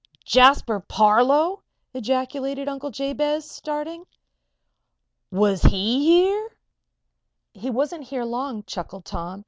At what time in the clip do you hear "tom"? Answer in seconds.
9.05-9.39